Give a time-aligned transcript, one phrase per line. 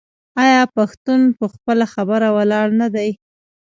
[0.43, 3.09] آیا پښتون په خپله خبره ولاړ نه دی؟